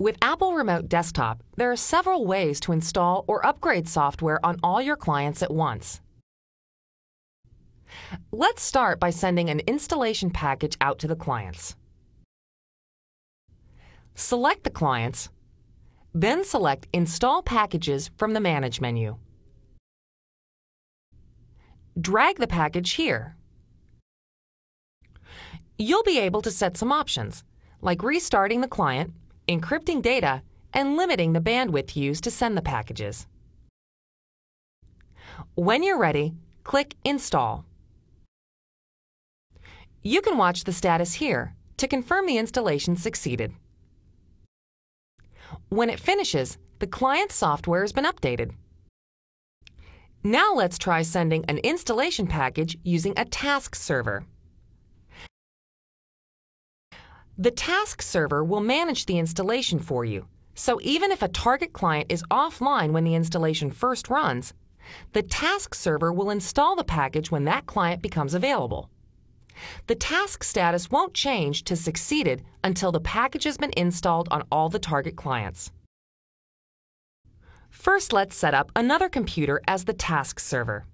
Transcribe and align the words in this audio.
With 0.00 0.16
Apple 0.22 0.54
Remote 0.54 0.88
Desktop, 0.88 1.42
there 1.58 1.70
are 1.70 1.76
several 1.76 2.24
ways 2.24 2.58
to 2.60 2.72
install 2.72 3.22
or 3.28 3.44
upgrade 3.44 3.86
software 3.86 4.40
on 4.42 4.56
all 4.62 4.80
your 4.80 4.96
clients 4.96 5.42
at 5.42 5.52
once. 5.52 6.00
Let's 8.32 8.62
start 8.62 8.98
by 8.98 9.10
sending 9.10 9.50
an 9.50 9.60
installation 9.66 10.30
package 10.30 10.74
out 10.80 10.98
to 11.00 11.06
the 11.06 11.16
clients. 11.16 11.76
Select 14.14 14.64
the 14.64 14.70
clients, 14.70 15.28
then 16.14 16.44
select 16.44 16.88
Install 16.94 17.42
Packages 17.42 18.10
from 18.16 18.32
the 18.32 18.40
Manage 18.40 18.80
menu. 18.80 19.18
Drag 22.00 22.38
the 22.38 22.46
package 22.46 22.92
here. 22.92 23.36
You'll 25.76 26.04
be 26.04 26.18
able 26.18 26.40
to 26.40 26.50
set 26.50 26.78
some 26.78 26.90
options, 26.90 27.44
like 27.82 28.02
restarting 28.02 28.62
the 28.62 28.66
client, 28.66 29.12
encrypting 29.50 30.00
data, 30.00 30.42
and 30.72 30.96
limiting 30.96 31.32
the 31.32 31.40
bandwidth 31.40 31.96
used 31.96 32.22
to 32.24 32.30
send 32.30 32.56
the 32.56 32.62
packages. 32.62 33.26
When 35.56 35.82
you're 35.82 35.98
ready, 35.98 36.34
click 36.62 36.94
Install. 37.04 37.64
You 40.02 40.22
can 40.22 40.38
watch 40.38 40.64
the 40.64 40.72
status 40.72 41.14
here 41.14 41.54
to 41.78 41.88
confirm 41.88 42.26
the 42.26 42.38
installation 42.38 42.96
succeeded. 42.96 43.52
When 45.68 45.90
it 45.90 45.98
finishes, 45.98 46.56
the 46.78 46.86
client's 46.86 47.34
software 47.34 47.82
has 47.82 47.92
been 47.92 48.04
updated. 48.04 48.52
Now 50.22 50.52
let's 50.54 50.78
try 50.78 51.02
sending 51.02 51.44
an 51.46 51.58
installation 51.58 52.26
package 52.26 52.78
using 52.84 53.14
a 53.16 53.24
task 53.24 53.74
server. 53.74 54.24
The 57.38 57.50
task 57.50 58.02
server 58.02 58.44
will 58.44 58.60
manage 58.60 59.06
the 59.06 59.18
installation 59.18 59.78
for 59.78 60.04
you, 60.04 60.26
so 60.54 60.78
even 60.82 61.10
if 61.10 61.22
a 61.22 61.28
target 61.28 61.72
client 61.72 62.12
is 62.12 62.22
offline 62.30 62.92
when 62.92 63.04
the 63.04 63.14
installation 63.14 63.70
first 63.70 64.10
runs, 64.10 64.52
the 65.12 65.22
task 65.22 65.74
server 65.74 66.12
will 66.12 66.30
install 66.30 66.76
the 66.76 66.84
package 66.84 67.30
when 67.30 67.44
that 67.44 67.66
client 67.66 68.02
becomes 68.02 68.34
available. 68.34 68.90
The 69.86 69.94
task 69.94 70.44
status 70.44 70.90
won't 70.90 71.14
change 71.14 71.64
to 71.64 71.76
succeeded 71.76 72.42
until 72.64 72.92
the 72.92 73.00
package 73.00 73.44
has 73.44 73.56
been 73.58 73.72
installed 73.76 74.28
on 74.30 74.44
all 74.50 74.68
the 74.68 74.78
target 74.78 75.16
clients. 75.16 75.70
First, 77.70 78.12
let's 78.12 78.36
set 78.36 78.54
up 78.54 78.70
another 78.74 79.08
computer 79.08 79.60
as 79.66 79.84
the 79.84 79.92
task 79.92 80.40
server. 80.40 80.86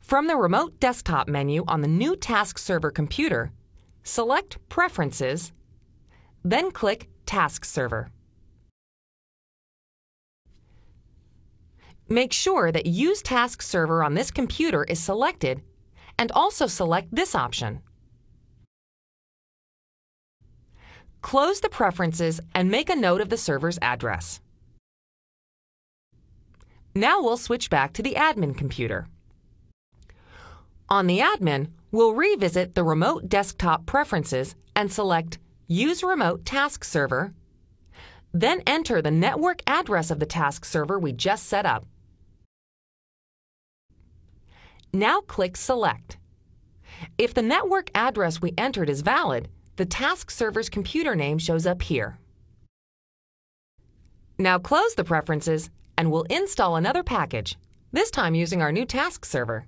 From 0.00 0.26
the 0.26 0.36
Remote 0.36 0.80
Desktop 0.80 1.28
menu 1.28 1.64
on 1.68 1.82
the 1.82 1.88
new 1.88 2.16
Task 2.16 2.56
Server 2.56 2.90
computer, 2.90 3.52
select 4.08 4.56
Preferences, 4.68 5.52
then 6.42 6.70
click 6.70 7.08
Task 7.26 7.64
Server. 7.64 8.10
Make 12.08 12.32
sure 12.32 12.72
that 12.72 12.86
Use 12.86 13.20
Task 13.20 13.60
Server 13.60 14.02
on 14.02 14.14
this 14.14 14.30
computer 14.30 14.84
is 14.84 14.98
selected 14.98 15.60
and 16.18 16.32
also 16.32 16.66
select 16.66 17.14
this 17.14 17.34
option. 17.34 17.82
Close 21.20 21.60
the 21.60 21.68
preferences 21.68 22.40
and 22.54 22.70
make 22.70 22.88
a 22.88 22.96
note 22.96 23.20
of 23.20 23.28
the 23.28 23.36
server's 23.36 23.78
address. 23.82 24.40
Now 26.94 27.20
we'll 27.20 27.36
switch 27.36 27.68
back 27.68 27.92
to 27.92 28.02
the 28.02 28.14
admin 28.14 28.56
computer. 28.56 29.06
On 30.88 31.06
the 31.06 31.18
admin, 31.18 31.68
we'll 31.90 32.14
revisit 32.14 32.74
the 32.74 32.84
remote 32.84 33.28
desktop 33.28 33.86
preferences 33.86 34.54
and 34.74 34.92
select 34.92 35.38
Use 35.66 36.02
Remote 36.02 36.44
Task 36.44 36.84
Server, 36.84 37.34
then 38.32 38.62
enter 38.66 39.02
the 39.02 39.10
network 39.10 39.62
address 39.66 40.10
of 40.10 40.18
the 40.18 40.26
task 40.26 40.64
server 40.64 40.98
we 40.98 41.12
just 41.12 41.46
set 41.46 41.66
up. 41.66 41.86
Now 44.92 45.20
click 45.20 45.56
Select. 45.56 46.18
If 47.18 47.34
the 47.34 47.42
network 47.42 47.90
address 47.94 48.40
we 48.40 48.54
entered 48.56 48.88
is 48.88 49.02
valid, 49.02 49.48
the 49.76 49.86
task 49.86 50.30
server's 50.30 50.68
computer 50.68 51.14
name 51.14 51.38
shows 51.38 51.66
up 51.66 51.82
here. 51.82 52.18
Now 54.38 54.58
close 54.58 54.94
the 54.94 55.04
preferences 55.04 55.70
and 55.96 56.10
we'll 56.10 56.22
install 56.30 56.76
another 56.76 57.02
package, 57.02 57.58
this 57.92 58.10
time 58.10 58.34
using 58.34 58.62
our 58.62 58.72
new 58.72 58.84
task 58.84 59.24
server. 59.24 59.66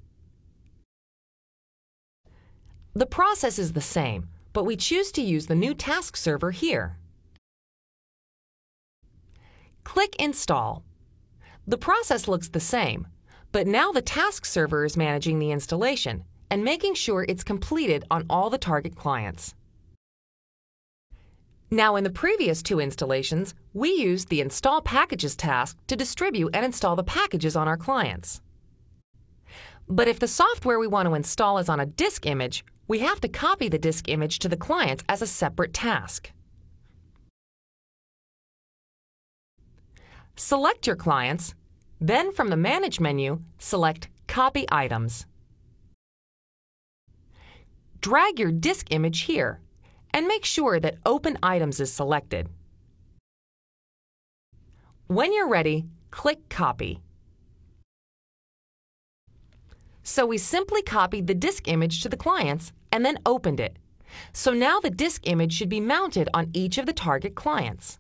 The 2.95 3.07
process 3.07 3.59
is 3.59 3.73
the 3.73 3.81
same, 3.81 4.29
but 4.53 4.65
we 4.65 4.77
choose 4.77 5.13
to 5.13 5.23
use 5.23 5.47
the 5.47 5.55
new 5.55 5.75
task 5.75 6.17
server 6.17 6.51
here. 6.51 6.97
Click 9.85 10.17
Install. 10.19 10.83
The 11.69 11.79
process 11.79 12.27
looks 12.27 12.49
the 12.49 12.59
same, 12.59 13.07
but 13.53 13.69
now 13.69 13.93
the 13.93 14.03
task 14.03 14.45
server 14.45 14.85
is 14.85 14.97
managing 14.97 15.39
the 15.39 15.53
installation 15.53 16.25
and 16.51 16.65
making 16.65 16.95
sure 16.95 17.25
it's 17.29 17.45
completed 17.45 18.05
on 18.11 18.27
all 18.29 18.51
the 18.51 18.59
target 18.59 18.97
clients. 18.97 19.55
Now 21.71 21.95
in 21.95 22.03
the 22.03 22.11
previous 22.11 22.61
two 22.61 22.81
installations, 22.81 23.55
we 23.73 23.91
used 23.91 24.29
the 24.29 24.41
Install 24.41 24.83
Packages 24.83 25.37
task 25.37 25.79
to 25.87 25.95
distribute 25.95 26.51
and 26.53 26.65
install 26.65 26.97
the 26.97 27.05
packages 27.05 27.55
on 27.55 27.69
our 27.69 27.77
clients. 27.77 28.41
But 29.89 30.09
if 30.09 30.19
the 30.19 30.27
software 30.27 30.81
we 30.81 30.89
want 30.89 31.07
to 31.07 31.15
install 31.15 31.59
is 31.59 31.69
on 31.69 31.79
a 31.79 31.87
disk 31.87 32.27
image, 32.27 32.65
we 32.91 32.99
have 32.99 33.21
to 33.21 33.29
copy 33.29 33.69
the 33.69 33.79
disk 33.79 34.09
image 34.09 34.41
to 34.41 34.49
the 34.49 34.57
clients 34.57 35.05
as 35.09 35.23
a 35.23 35.27
separate 35.29 35.73
task. 35.73 36.33
Select 40.35 40.89
your 40.89 40.97
clients, 40.97 41.55
then 42.01 42.33
from 42.33 42.49
the 42.49 42.57
Manage 42.57 42.99
menu, 42.99 43.43
select 43.61 44.09
Copy 44.27 44.67
Items. 44.73 45.25
Drag 48.01 48.41
your 48.41 48.51
disk 48.51 48.89
image 48.91 49.21
here 49.21 49.61
and 50.13 50.27
make 50.27 50.45
sure 50.45 50.81
that 50.81 50.99
Open 51.07 51.39
Items 51.45 51.79
is 51.79 51.93
selected. 51.93 52.49
When 55.07 55.33
you're 55.33 55.49
ready, 55.49 55.85
click 56.11 56.49
Copy. 56.49 56.99
So 60.03 60.27
we 60.27 60.39
simply 60.39 60.83
copied 60.83 61.29
the 61.29 61.37
disk 61.37 61.69
image 61.69 62.03
to 62.03 62.09
the 62.09 62.17
clients 62.17 62.73
and 62.93 63.05
then 63.05 63.19
opened 63.25 63.61
it. 63.61 63.77
So 64.33 64.53
now 64.53 64.81
the 64.81 64.91
disk 64.91 65.23
image 65.25 65.53
should 65.53 65.69
be 65.69 65.81
mounted 65.81 66.29
on 66.35 66.51
each 66.53 66.79
of 66.79 66.87
the 66.87 66.93
target 66.93 67.35
clients. 67.35 67.99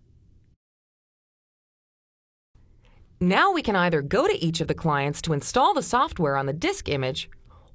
Now 3.20 3.52
we 3.52 3.62
can 3.62 3.76
either 3.76 4.00
go 4.00 4.26
to 4.26 4.44
each 4.44 4.60
of 4.60 4.68
the 4.68 4.74
clients 4.74 5.20
to 5.22 5.34
install 5.34 5.74
the 5.74 5.82
software 5.82 6.36
on 6.36 6.46
the 6.46 6.54
disk 6.54 6.88
image, 6.88 7.28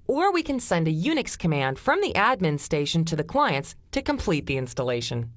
or 0.07 0.31
we 0.31 0.43
can 0.43 0.59
send 0.59 0.87
a 0.87 0.93
Unix 0.93 1.37
command 1.37 1.77
from 1.77 2.01
the 2.01 2.13
admin 2.13 2.59
station 2.59 3.05
to 3.05 3.15
the 3.15 3.23
clients 3.23 3.75
to 3.91 4.01
complete 4.01 4.47
the 4.47 4.57
installation. 4.57 5.31